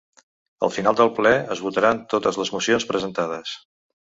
Al 0.67 0.71
final 0.77 0.97
del 0.99 1.11
ple, 1.19 1.35
es 1.57 1.61
votaran 1.67 2.01
totes 2.15 2.41
les 2.43 2.53
mocions 2.57 2.89
presentades. 2.93 3.57